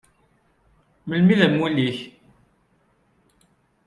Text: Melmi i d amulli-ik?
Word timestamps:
Melmi 1.07 1.31
i 1.33 1.39
d 1.39 1.41
amulli-ik? 1.47 1.97